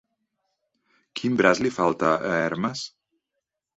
Quin 1.21 1.37
braç 1.41 1.61
li 1.65 1.73
falta 1.77 2.11
a 2.31 2.33
Hermes? 2.39 2.83